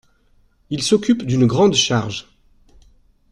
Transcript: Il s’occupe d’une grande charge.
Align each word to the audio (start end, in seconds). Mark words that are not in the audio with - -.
Il 0.71 0.81
s’occupe 0.81 1.21
d’une 1.27 1.45
grande 1.45 1.75
charge. 1.75 2.25